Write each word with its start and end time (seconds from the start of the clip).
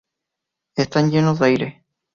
Están 0.75 1.11
llenos 1.11 1.37
de 1.37 1.45
aire. 1.45 1.85